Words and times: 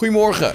Goedemorgen. 0.00 0.54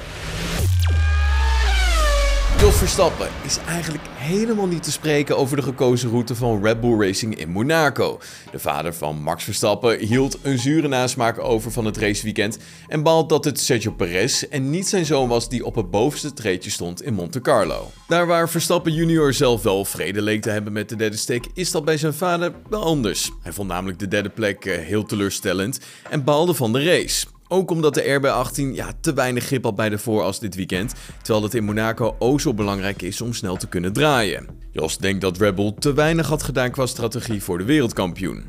Jos 2.59 2.75
Verstappen 2.75 3.27
is 3.43 3.57
eigenlijk 3.67 4.03
helemaal 4.09 4.67
niet 4.67 4.83
te 4.83 4.91
spreken 4.91 5.37
over 5.37 5.55
de 5.55 5.61
gekozen 5.61 6.09
route 6.09 6.35
van 6.35 6.63
Red 6.63 6.81
Bull 6.81 6.99
Racing 6.99 7.35
in 7.35 7.49
Monaco. 7.49 8.19
De 8.51 8.59
vader 8.59 8.93
van 8.93 9.21
Max 9.21 9.43
Verstappen 9.43 9.99
hield 9.99 10.37
een 10.41 10.59
zure 10.59 10.87
nasmaak 10.87 11.39
over 11.39 11.71
van 11.71 11.85
het 11.85 11.97
raceweekend 11.97 12.57
en 12.87 13.03
baalt 13.03 13.29
dat 13.29 13.45
het 13.45 13.59
Sergio 13.59 13.91
Perez 13.91 14.43
en 14.43 14.69
niet 14.69 14.87
zijn 14.87 15.05
zoon 15.05 15.27
was 15.27 15.49
die 15.49 15.65
op 15.65 15.75
het 15.75 15.91
bovenste 15.91 16.33
treedje 16.33 16.69
stond 16.69 17.03
in 17.03 17.13
Monte 17.13 17.41
Carlo. 17.41 17.91
Daar 18.07 18.27
waar 18.27 18.49
Verstappen 18.49 18.93
junior 18.93 19.33
zelf 19.33 19.63
wel 19.63 19.85
vrede 19.85 20.21
leek 20.21 20.41
te 20.41 20.49
hebben 20.49 20.73
met 20.73 20.89
de 20.89 20.95
derde 20.95 21.17
steek, 21.17 21.45
is 21.53 21.71
dat 21.71 21.85
bij 21.85 21.97
zijn 21.97 22.13
vader 22.13 22.53
wel 22.69 22.83
anders. 22.83 23.31
Hij 23.41 23.51
vond 23.51 23.67
namelijk 23.67 23.99
de 23.99 24.07
derde 24.07 24.29
plek 24.29 24.65
eh, 24.65 24.77
heel 24.77 25.03
teleurstellend 25.03 25.79
en 26.09 26.23
baalde 26.23 26.53
van 26.53 26.73
de 26.73 26.83
race. 26.83 27.25
Ook 27.47 27.71
omdat 27.71 27.93
de 27.93 28.19
RB18 28.19 28.73
ja, 28.73 28.91
te 29.01 29.13
weinig 29.13 29.45
grip 29.45 29.63
had 29.63 29.75
bij 29.75 29.89
de 29.89 29.97
vooras 29.97 30.39
dit 30.39 30.55
weekend, 30.55 30.93
terwijl 31.21 31.43
het 31.43 31.53
in 31.53 31.63
Monaco 31.63 32.15
ook 32.19 32.41
zo 32.41 32.53
belangrijk 32.53 33.01
is 33.01 33.21
om 33.21 33.33
snel 33.33 33.57
te 33.57 33.67
kunnen 33.67 33.93
draaien. 33.93 34.47
Jos 34.71 34.97
denkt 34.97 35.21
dat 35.21 35.37
Red 35.37 35.55
Bull 35.55 35.73
te 35.79 35.93
weinig 35.93 36.27
had 36.27 36.43
gedaan 36.43 36.71
qua 36.71 36.85
strategie 36.85 37.43
voor 37.43 37.57
de 37.57 37.63
wereldkampioen. 37.63 38.43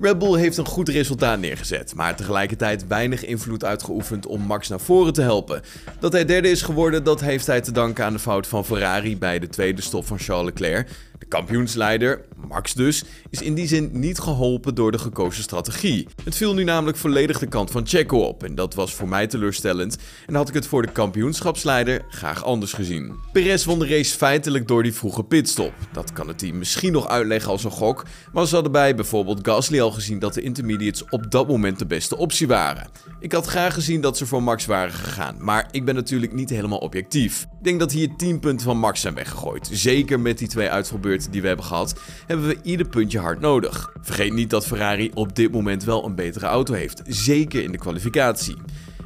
Red 0.00 0.18
Bull 0.18 0.38
heeft 0.38 0.56
een 0.56 0.66
goed 0.66 0.88
resultaat 0.88 1.38
neergezet, 1.38 1.94
maar 1.94 2.16
tegelijkertijd 2.16 2.86
weinig 2.86 3.24
invloed 3.24 3.64
uitgeoefend 3.64 4.26
om 4.26 4.42
Max 4.42 4.68
naar 4.68 4.80
voren 4.80 5.12
te 5.12 5.22
helpen. 5.22 5.62
Dat 6.00 6.12
hij 6.12 6.24
derde 6.24 6.50
is 6.50 6.62
geworden, 6.62 7.04
dat 7.04 7.20
heeft 7.20 7.46
hij 7.46 7.60
te 7.60 7.72
danken 7.72 8.04
aan 8.04 8.12
de 8.12 8.18
fout 8.18 8.46
van 8.46 8.64
Ferrari 8.64 9.18
bij 9.18 9.38
de 9.38 9.48
tweede 9.48 9.82
stop 9.82 10.06
van 10.06 10.18
Charles 10.18 10.44
Leclerc. 10.44 10.88
De 11.18 11.26
kampioensleider, 11.26 12.20
Max 12.48 12.74
dus, 12.74 13.04
is 13.30 13.42
in 13.42 13.54
die 13.54 13.66
zin 13.66 13.90
niet 13.92 14.18
geholpen 14.18 14.74
door 14.74 14.92
de 14.92 14.98
gekozen 14.98 15.42
strategie. 15.42 16.06
Het 16.24 16.36
viel 16.36 16.54
nu 16.54 16.64
namelijk 16.64 16.98
volledig 16.98 17.38
de 17.38 17.46
kant 17.46 17.70
van 17.70 17.86
Checo 17.86 18.18
op 18.18 18.44
en 18.44 18.54
dat 18.54 18.74
was 18.74 18.94
voor 18.94 19.08
mij 19.08 19.26
teleurstellend 19.26 19.96
en 20.26 20.34
had 20.34 20.48
ik 20.48 20.54
het 20.54 20.66
voor 20.66 20.82
de 20.82 20.92
kampioenschapsleider 20.92 22.04
graag 22.08 22.44
anders 22.44 22.72
gezien. 22.72 23.14
Perez 23.32 23.64
won 23.64 23.78
de 23.78 23.86
race 23.86 24.16
feitelijk 24.16 24.68
door 24.68 24.82
die 24.82 24.94
vroege 24.94 25.22
pitstop. 25.22 25.72
Dat 25.92 26.12
kan 26.12 26.28
het 26.28 26.38
team 26.38 26.58
misschien 26.58 26.92
nog 26.92 27.08
uitleggen 27.08 27.50
als 27.50 27.64
een 27.64 27.70
gok, 27.70 28.04
maar 28.32 28.46
ze 28.46 28.54
hadden 28.54 28.72
bij 28.72 28.94
bijvoorbeeld 28.94 29.38
Gasly 29.42 29.80
al 29.80 29.90
gezien 29.90 30.18
dat 30.18 30.34
de 30.34 30.42
intermediates 30.42 31.04
op 31.08 31.30
dat 31.30 31.48
moment 31.48 31.78
de 31.78 31.86
beste 31.86 32.16
optie 32.16 32.46
waren. 32.46 32.90
Ik 33.20 33.32
had 33.32 33.46
graag 33.46 33.74
gezien 33.74 34.00
dat 34.00 34.16
ze 34.16 34.26
voor 34.26 34.42
Max 34.42 34.66
waren 34.66 34.92
gegaan, 34.92 35.36
maar 35.38 35.68
ik 35.70 35.84
ben 35.84 35.94
natuurlijk 35.94 36.32
niet 36.32 36.50
helemaal 36.50 36.78
objectief. 36.78 37.42
Ik 37.42 37.64
denk 37.64 37.80
dat 37.80 37.92
hier 37.92 38.16
10 38.16 38.40
punten 38.40 38.66
van 38.66 38.78
Max 38.78 39.00
zijn 39.00 39.14
weggegooid. 39.14 39.68
Zeker 39.72 40.20
met 40.20 40.38
die 40.38 40.48
twee 40.48 40.70
uitvalbeurten 40.70 41.30
die 41.30 41.40
we 41.40 41.46
hebben 41.46 41.66
gehad, 41.66 41.94
hebben 42.32 42.50
we 42.50 42.68
ieder 42.70 42.86
puntje 42.86 43.18
hard 43.18 43.40
nodig. 43.40 43.92
Vergeet 44.00 44.32
niet 44.32 44.50
dat 44.50 44.66
Ferrari 44.66 45.10
op 45.14 45.36
dit 45.36 45.52
moment 45.52 45.84
wel 45.84 46.04
een 46.04 46.14
betere 46.14 46.46
auto 46.46 46.74
heeft, 46.74 47.02
zeker 47.06 47.62
in 47.62 47.72
de 47.72 47.78
kwalificatie. 47.78 48.56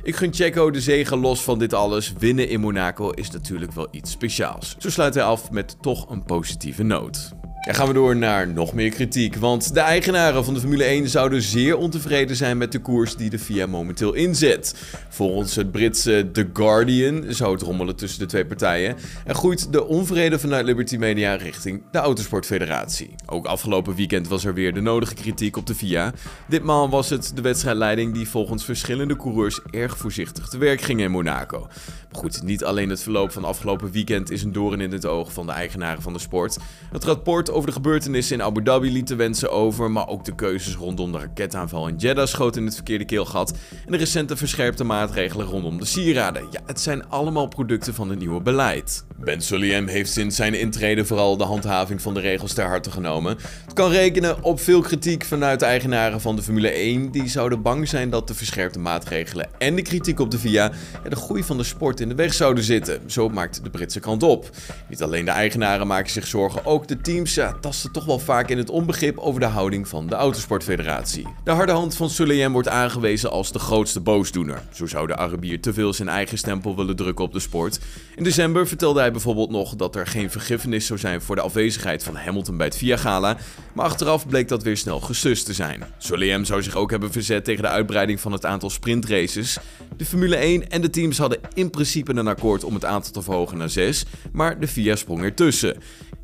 Ik 0.03 0.17
gun 0.17 0.35
Checo 0.35 0.71
de 0.71 0.81
zegen 0.81 1.19
los 1.19 1.43
van 1.43 1.59
dit 1.59 1.75
alles. 1.75 2.13
Winnen 2.19 2.49
in 2.49 2.61
Monaco 2.61 3.11
is 3.11 3.31
natuurlijk 3.31 3.73
wel 3.73 3.89
iets 3.91 4.11
speciaals. 4.11 4.77
Zo 4.79 4.91
sluit 4.91 5.15
hij 5.15 5.23
af 5.23 5.51
met 5.51 5.77
toch 5.81 6.11
een 6.11 6.25
positieve 6.25 6.83
noot. 6.83 7.35
Dan 7.67 7.75
gaan 7.75 7.87
we 7.87 7.93
door 7.93 8.17
naar 8.17 8.49
nog 8.49 8.73
meer 8.73 8.91
kritiek, 8.91 9.37
want 9.37 9.75
de 9.75 9.81
eigenaren 9.81 10.45
van 10.45 10.55
de 10.55 10.61
Formule 10.61 10.85
1 10.85 11.09
zouden 11.09 11.43
zeer 11.43 11.77
ontevreden 11.77 12.37
zijn 12.37 12.59
met 12.59 12.73
de 12.73 12.79
koers 12.79 13.17
die 13.17 13.31
de 13.31 13.39
FIA 13.39 13.67
momenteel 13.67 14.13
inzet. 14.13 14.75
Volgens 15.09 15.55
het 15.57 15.73
Britse 15.73 16.29
The 16.33 16.49
Guardian 16.53 17.25
zou 17.29 17.53
het 17.53 17.63
rommelen 17.63 17.97
tussen 17.97 18.19
de 18.19 18.27
twee 18.27 18.47
partijen 18.47 18.97
en 19.25 19.35
groeit 19.35 19.73
de 19.73 19.87
onvrede 19.87 20.39
vanuit 20.39 20.65
Liberty 20.65 20.97
Media 20.97 21.35
richting 21.35 21.83
de 21.91 21.99
Autosportfederatie. 21.99 23.15
Ook 23.27 23.47
afgelopen 23.47 23.95
weekend 23.95 24.29
was 24.29 24.45
er 24.45 24.55
weer 24.55 24.75
de 24.75 24.81
nodige 24.81 25.15
kritiek 25.15 25.57
op 25.57 25.67
de 25.67 25.75
FIA. 25.75 26.13
Ditmaal 26.49 26.91
was 26.91 27.11
het 27.11 27.33
de 27.35 27.43
wedstrijdleiding 27.43 28.15
die 28.15 28.29
volgens 28.29 28.65
verschillende 28.65 29.17
coureurs 29.17 29.61
erg 29.71 29.99
voorzichtig 29.99 30.49
te 30.49 30.59
werk 30.59 30.81
ging 30.81 31.01
in 31.01 31.11
Monaco. 31.11 31.69
Goed, 32.17 32.43
niet 32.43 32.65
alleen 32.65 32.89
het 32.89 33.03
verloop 33.03 33.33
van 33.33 33.45
afgelopen 33.45 33.91
weekend 33.91 34.31
is 34.31 34.43
een 34.43 34.53
doorn 34.53 34.81
in 34.81 34.93
het 34.93 35.07
oog 35.07 35.33
van 35.33 35.47
de 35.47 35.53
eigenaren 35.53 36.03
van 36.03 36.13
de 36.13 36.19
sport. 36.19 36.59
Het 36.93 37.05
rapport 37.05 37.51
over 37.51 37.67
de 37.67 37.73
gebeurtenissen 37.73 38.37
in 38.37 38.43
Abu 38.43 38.63
Dhabi 38.63 38.93
liet 38.93 39.07
te 39.07 39.15
wensen 39.15 39.51
over, 39.51 39.91
maar 39.91 40.09
ook 40.09 40.25
de 40.25 40.35
keuzes 40.35 40.75
rondom 40.75 41.13
de 41.13 41.19
raketaanval 41.19 41.89
in 41.89 41.97
Jeddah 41.97 42.27
schoten 42.27 42.61
in 42.61 42.67
het 42.67 42.75
verkeerde 42.75 43.05
keelgat 43.05 43.55
en 43.87 43.93
de 43.93 43.99
recente 43.99 44.37
verscherpte 44.37 44.85
maatregelen 44.85 45.47
rondom 45.47 45.79
de 45.79 45.85
sieraden. 45.85 46.47
Ja, 46.51 46.61
het 46.67 46.81
zijn 46.81 47.09
allemaal 47.09 47.49
producten 47.49 47.95
van 47.95 48.11
het 48.11 48.19
nieuwe 48.19 48.41
beleid. 48.41 49.05
Ben 49.17 49.43
Soliem 49.43 49.87
heeft 49.87 50.13
sinds 50.13 50.37
zijn 50.37 50.55
intrede 50.55 51.05
vooral 51.05 51.37
de 51.37 51.45
handhaving 51.45 52.03
van 52.03 52.15
de 52.15 52.21
regels 52.21 52.53
ter 52.53 52.67
harte 52.67 52.91
genomen. 52.91 53.37
Het 53.65 53.73
kan 53.73 53.91
rekenen 53.91 54.43
op 54.43 54.61
veel 54.61 54.81
kritiek 54.81 55.25
vanuit 55.25 55.61
de 55.61 55.67
eigenaren 55.67 56.21
van 56.21 56.37
de 56.37 56.43
Formule 56.43 56.69
1, 56.69 57.11
die 57.11 57.29
zouden 57.29 57.63
bang 57.63 57.89
zijn 57.89 58.11
dat 58.11 58.29
de 58.29 58.35
verscherpte 58.35 58.79
maatregelen 58.79 59.49
en 59.59 59.75
de 59.75 59.83
kritiek 59.83 60.21
op 60.21 60.31
de 60.31 60.39
VIA 60.39 60.73
de 61.09 61.17
groei 61.17 61.45
van 61.45 61.57
de 61.57 61.65
sport 61.65 62.01
in 62.01 62.06
de 62.09 62.15
weg 62.15 62.35
zouden 62.35 62.65
zitten. 62.65 63.11
Zo 63.11 63.29
maakt 63.29 63.65
de 63.65 63.71
Britse 63.71 64.01
krant 64.01 64.23
op. 64.23 64.51
Niet 64.89 65.03
alleen 65.03 65.25
de 65.25 65.31
eigenaren 65.31 65.87
maken 65.87 66.11
zich 66.11 66.27
zorgen, 66.27 66.67
ook 66.67 66.89
de 66.89 67.01
teams 67.01 67.35
ja, 67.35 67.53
tasten 67.61 67.93
toch 67.93 68.05
wel 68.05 68.19
vaak 68.19 68.49
in 68.49 68.59
het 68.59 68.71
onbegrip 68.71 69.19
over 69.19 69.41
de 69.41 69.47
houding 69.47 69.89
van 69.89 70.07
de 70.07 70.15
Autosportfederatie. 70.15 71.27
De 71.45 71.51
harde 71.51 71.73
hand 71.73 71.97
van 71.97 72.11
Sullivan 72.11 72.53
wordt 72.53 72.69
aangewezen 72.69 73.31
als 73.31 73.53
de 73.53 73.59
grootste 73.59 74.01
boosdoener. 74.01 74.63
Zo 74.73 74.87
zou 74.87 75.07
de 75.07 75.17
Arabier 75.17 75.61
te 75.61 75.73
veel 75.73 75.93
zijn 75.93 76.09
eigen 76.09 76.39
stempel 76.39 76.77
willen 76.77 76.97
drukken 76.97 77.25
op 77.25 77.33
de 77.33 77.41
sport. 77.41 77.79
In 78.17 78.25
december 78.25 78.69
vertelde 78.69 79.01
hij 79.01 79.13
bijvoorbeeld 79.13 79.51
nog 79.51 79.77
dat 79.77 79.97
er 79.97 80.07
geen 80.07 80.31
vergiffenis 80.31 80.87
zou 80.87 80.99
zijn 80.99 81.21
voor 81.21 81.37
de 81.37 81.43
afwezigheid 81.43 82.03
van 82.03 82.17
Hamilton 82.17 82.57
bij 82.57 82.67
het 82.67 82.77
Via 82.77 82.97
Gala, 82.97 83.37
maar 83.73 83.85
achteraf 83.85 84.27
bleek 84.27 84.49
dat 84.49 84.63
weer 84.63 84.77
snel 84.77 85.01
gesust 85.01 85.47
te 85.47 85.53
zijn. 85.53 85.85
Sullivan 85.99 86.47
zou 86.47 86.63
zich 86.63 86.77
ook 86.77 86.91
hebben 86.91 87.13
verzet 87.13 87.45
tegen 87.45 87.63
de 87.63 87.69
uitbreiding 87.69 88.21
van 88.21 88.33
het 88.33 88.47
aantal 88.47 88.71
sprintraces. 88.71 89.59
De 89.97 90.05
Formule 90.05 90.37
1 90.37 90.71
en 90.71 90.81
de 90.81 90.91
teams 90.91 91.19
hadden 91.19 91.39
in 91.55 91.71
principe 91.71 92.15
een 92.15 92.27
akkoord 92.27 92.65
om 92.65 92.75
het 92.75 92.85
aantal 92.85 93.13
te 93.13 93.23
verhogen 93.23 93.59
naar 93.59 93.71
6, 93.71 94.05
maar 94.33 94.61
de 94.61 94.69
FIA 94.69 94.97
sprong 94.97 95.23
ertussen. 95.23 95.75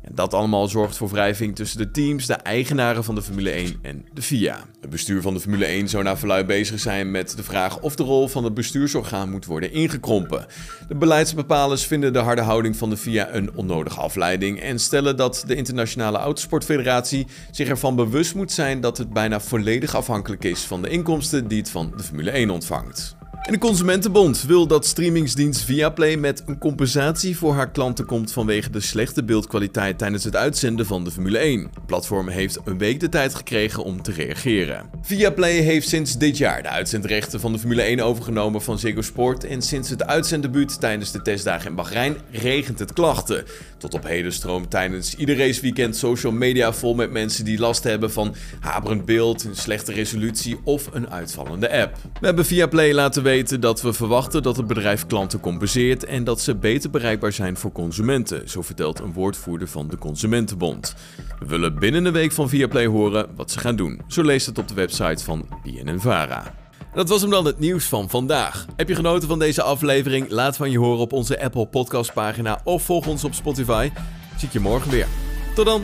En 0.01 0.15
dat 0.15 0.33
allemaal 0.33 0.67
zorgt 0.67 0.97
voor 0.97 1.09
wrijving 1.09 1.55
tussen 1.55 1.77
de 1.77 1.91
teams, 1.91 2.25
de 2.25 2.33
eigenaren 2.33 3.03
van 3.03 3.15
de 3.15 3.21
Formule 3.21 3.49
1 3.49 3.79
en 3.81 4.05
de 4.13 4.21
FIA. 4.21 4.65
Het 4.81 4.89
bestuur 4.89 5.21
van 5.21 5.33
de 5.33 5.39
Formule 5.39 5.65
1 5.65 5.89
zou 5.89 6.03
naar 6.03 6.17
verluid 6.17 6.47
bezig 6.47 6.79
zijn 6.79 7.11
met 7.11 7.35
de 7.35 7.43
vraag 7.43 7.79
of 7.79 7.95
de 7.95 8.03
rol 8.03 8.27
van 8.27 8.43
het 8.43 8.53
bestuursorgaan 8.53 9.29
moet 9.29 9.45
worden 9.45 9.71
ingekrompen. 9.71 10.45
De 10.87 10.95
beleidsbepalers 10.95 11.85
vinden 11.85 12.13
de 12.13 12.19
harde 12.19 12.41
houding 12.41 12.75
van 12.75 12.89
de 12.89 12.97
FIA 12.97 13.33
een 13.33 13.55
onnodige 13.55 13.99
afleiding 13.99 14.59
en 14.59 14.79
stellen 14.79 15.17
dat 15.17 15.43
de 15.47 15.55
Internationale 15.55 16.17
Autosportfederatie 16.17 17.27
zich 17.51 17.67
ervan 17.67 17.95
bewust 17.95 18.35
moet 18.35 18.51
zijn 18.51 18.81
dat 18.81 18.97
het 18.97 19.13
bijna 19.13 19.39
volledig 19.39 19.95
afhankelijk 19.95 20.43
is 20.43 20.61
van 20.61 20.81
de 20.81 20.89
inkomsten 20.89 21.47
die 21.47 21.59
het 21.59 21.69
van 21.69 21.93
de 21.97 22.03
Formule 22.03 22.31
1 22.31 22.49
ontvangt. 22.49 23.15
En 23.43 23.51
de 23.51 23.57
Consumentenbond 23.57 24.43
wil 24.43 24.67
dat 24.67 24.85
streamingsdienst 24.85 25.61
Viaplay 25.61 26.15
met 26.15 26.43
een 26.45 26.57
compensatie 26.57 27.37
voor 27.37 27.53
haar 27.53 27.71
klanten 27.71 28.05
komt 28.05 28.31
vanwege 28.31 28.69
de 28.69 28.79
slechte 28.79 29.23
beeldkwaliteit 29.23 29.97
tijdens 29.97 30.23
het 30.23 30.35
uitzenden 30.35 30.85
van 30.85 31.03
de 31.03 31.11
Formule 31.11 31.37
1. 31.37 31.59
Het 31.73 31.85
platform 31.85 32.27
heeft 32.27 32.59
een 32.65 32.77
week 32.77 32.99
de 32.99 33.09
tijd 33.09 33.35
gekregen 33.35 33.83
om 33.83 34.01
te 34.01 34.11
reageren. 34.11 34.89
Viaplay 35.01 35.53
heeft 35.53 35.87
sinds 35.87 36.17
dit 36.17 36.37
jaar 36.37 36.61
de 36.61 36.69
uitzendrechten 36.69 37.39
van 37.39 37.51
de 37.51 37.59
Formule 37.59 37.81
1 37.81 37.99
overgenomen 37.99 38.61
van 38.61 38.79
Ziggo 38.79 39.01
Sport 39.01 39.43
en 39.43 39.61
sinds 39.61 39.89
het 39.89 40.05
uitzenddebuut 40.05 40.79
tijdens 40.79 41.11
de 41.11 41.21
testdagen 41.21 41.69
in 41.69 41.75
Bahrein 41.75 42.17
regent 42.31 42.79
het 42.79 42.93
klachten. 42.93 43.43
Tot 43.77 43.93
op 43.93 44.03
heden 44.03 44.33
stroomt 44.33 44.69
tijdens 44.69 45.15
ieder 45.15 45.37
raceweekend 45.37 45.95
social 45.95 46.31
media 46.31 46.73
vol 46.73 46.95
met 46.95 47.11
mensen 47.11 47.45
die 47.45 47.59
last 47.59 47.83
hebben 47.83 48.11
van 48.11 48.35
haperend 48.59 49.05
beeld, 49.05 49.43
een 49.43 49.55
slechte 49.55 49.93
resolutie 49.93 50.59
of 50.63 50.89
een 50.93 51.09
uitvallende 51.09 51.81
app. 51.81 51.95
We 52.19 52.25
hebben 52.25 52.45
Viaplay 52.45 52.93
laten 52.93 53.23
weten 53.23 53.31
weten 53.33 53.61
dat 53.61 53.81
we 53.81 53.93
verwachten 53.93 54.43
dat 54.43 54.57
het 54.57 54.67
bedrijf 54.67 55.05
klanten 55.05 55.39
compenseert 55.39 56.05
en 56.05 56.23
dat 56.23 56.41
ze 56.41 56.55
beter 56.55 56.89
bereikbaar 56.89 57.31
zijn 57.31 57.57
voor 57.57 57.71
consumenten, 57.71 58.49
zo 58.49 58.61
vertelt 58.61 58.99
een 58.99 59.13
woordvoerder 59.13 59.67
van 59.67 59.87
de 59.87 59.97
Consumentenbond. 59.97 60.95
We 61.39 61.45
willen 61.45 61.79
binnen 61.79 62.05
een 62.05 62.13
week 62.13 62.31
van 62.31 62.49
Viaplay 62.49 62.85
horen 62.85 63.29
wat 63.35 63.51
ze 63.51 63.59
gaan 63.59 63.75
doen. 63.75 64.01
Zo 64.07 64.23
leest 64.23 64.45
het 64.45 64.57
op 64.57 64.67
de 64.67 64.73
website 64.73 65.23
van 65.23 65.47
BNNVARA. 65.63 66.55
Dat 66.93 67.09
was 67.09 67.21
hem 67.21 67.29
dan 67.29 67.45
het 67.45 67.59
nieuws 67.59 67.85
van 67.85 68.09
vandaag. 68.09 68.65
Heb 68.75 68.89
je 68.89 68.95
genoten 68.95 69.27
van 69.27 69.39
deze 69.39 69.61
aflevering? 69.61 70.29
Laat 70.29 70.55
van 70.55 70.71
je 70.71 70.79
horen 70.79 71.01
op 71.01 71.13
onze 71.13 71.41
Apple 71.41 71.67
Podcast 71.67 72.13
pagina 72.13 72.61
of 72.63 72.83
volg 72.83 73.07
ons 73.07 73.23
op 73.23 73.33
Spotify. 73.33 73.89
Zie 74.37 74.47
ik 74.47 74.53
je 74.53 74.59
morgen 74.59 74.91
weer. 74.91 75.07
Tot 75.55 75.65
dan. 75.65 75.83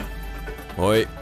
Hoi. 0.76 1.19